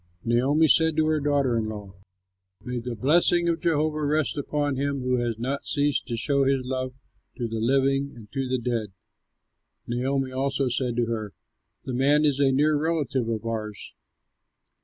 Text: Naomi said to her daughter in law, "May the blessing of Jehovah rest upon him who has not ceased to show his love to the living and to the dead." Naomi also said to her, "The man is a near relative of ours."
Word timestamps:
Naomi 0.23 0.67
said 0.67 0.95
to 0.97 1.05
her 1.05 1.19
daughter 1.19 1.55
in 1.55 1.69
law, 1.69 1.93
"May 2.65 2.79
the 2.79 2.95
blessing 2.95 3.47
of 3.47 3.59
Jehovah 3.61 4.03
rest 4.03 4.35
upon 4.35 4.75
him 4.75 5.01
who 5.01 5.17
has 5.17 5.37
not 5.37 5.67
ceased 5.67 6.07
to 6.07 6.15
show 6.15 6.43
his 6.43 6.65
love 6.65 6.93
to 7.37 7.47
the 7.47 7.59
living 7.59 8.11
and 8.15 8.31
to 8.31 8.47
the 8.49 8.57
dead." 8.57 8.93
Naomi 9.85 10.31
also 10.31 10.69
said 10.69 10.95
to 10.95 11.05
her, 11.05 11.33
"The 11.83 11.93
man 11.93 12.25
is 12.25 12.39
a 12.39 12.51
near 12.51 12.75
relative 12.75 13.29
of 13.29 13.45
ours." 13.45 13.93